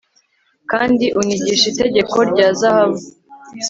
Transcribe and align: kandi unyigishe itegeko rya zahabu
kandi 0.71 1.05
unyigishe 1.19 1.65
itegeko 1.71 2.15
rya 2.29 2.47
zahabu 2.59 2.99